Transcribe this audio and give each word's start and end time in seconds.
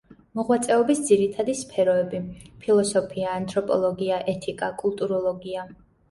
მოღვაწეობის 0.37 0.99
ძირითადი 1.09 1.53
სფეროები: 1.59 2.21
ფილოსოფია, 2.63 3.27
ანთროპოლოგია, 3.41 4.17
ეთიკა, 4.33 4.71
კულტუროლოგია. 4.81 5.67